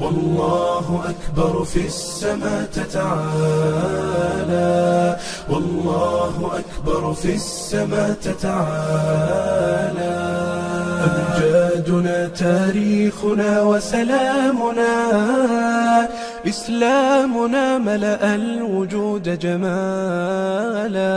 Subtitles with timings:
[0.01, 3.15] والله أكبر في السماء تتعالى.
[5.49, 10.15] والله أكبر في السماء تتعالى.
[11.05, 14.95] أمجادنا تاريخنا وسلامنا.
[16.47, 21.15] إسلامنا ملأ الوجود جمالا.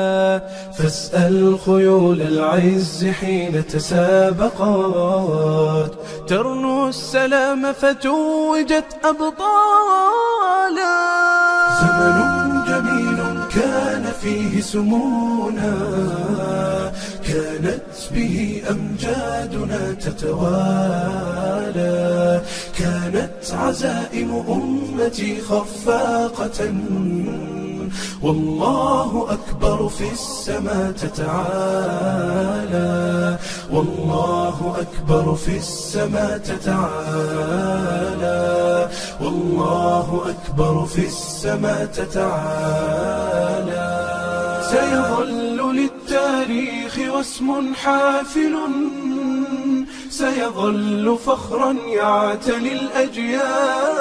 [0.78, 5.12] فاسأل خيول العز حين تسابقات
[6.28, 9.28] ترنو السلام فتوجت أبطالا.
[11.80, 12.18] زمن
[12.68, 13.18] جميل
[13.54, 15.74] كان فيه سمونا.
[17.28, 21.97] كانت به أمجادنا تتوالى.
[23.08, 26.74] كانت عزائم أمتي خفاقة.
[28.22, 31.38] والله أكبر في السماء تتعالى.
[33.72, 36.88] والله أكبر في السماء تتعالى.
[39.20, 43.28] والله أكبر في السماء تتعالى.
[44.70, 48.54] سيظل للتاريخ واسم حافل.
[50.10, 53.98] سيظل فخرا يعتلي الأجيال.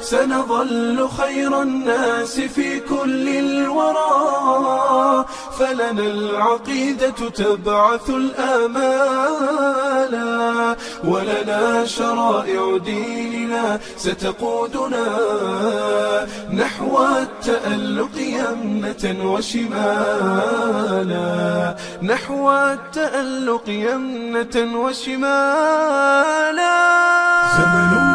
[0.00, 5.24] سنظل خير الناس في كل الورى.
[5.58, 10.14] فلنا العقيدة تبعث الآمال.
[11.04, 15.06] ولنا شرائع ديننا ستقودنا.
[16.52, 21.26] نحو التألق يمنة وشمالا.
[22.02, 26.72] نحو التألق يمنة وشمالا.
[27.58, 28.11] زمن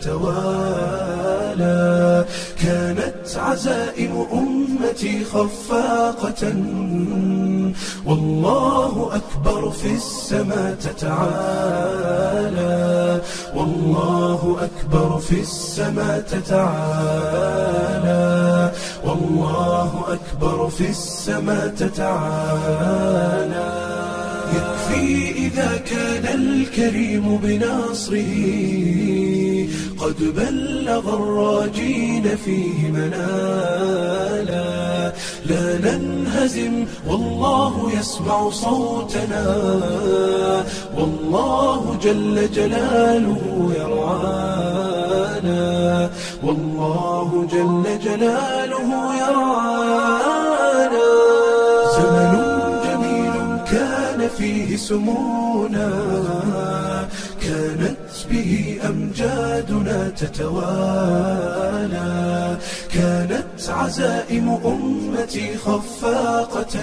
[0.00, 1.80] تتوالى.
[2.62, 6.54] كانت عزائم أمتي خفاقة.
[8.06, 11.20] والله أكبر في السماء تتعالى.
[13.54, 16.70] والله أكبر في السماء تتعالى.
[19.04, 23.29] والله أكبر في السماء تتعالى.
[24.56, 28.20] يكفي إذا كان الكريم بناصره.
[29.98, 34.60] قد بلغ الراجين فيه منالا.
[35.46, 39.46] لا ننهزم والله يسمع صوتنا.
[40.98, 44.80] والله جل جلاله يرعانا.
[46.42, 49.79] والله جل جلاله يرعانا.
[54.38, 55.90] فيه سمونا
[57.42, 57.96] كانت
[58.30, 62.10] به أمجادنا تتوالى.
[62.94, 66.76] كانت عزائم أمتي خفاقة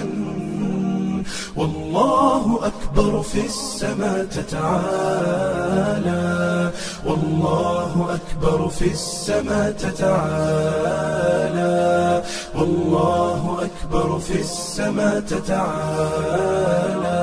[1.56, 6.18] والله أكبر في السماء تتعالى.
[7.06, 11.68] والله أكبر في السماء تتعالى.
[12.54, 17.17] والله أكبر في السماء تتعالى.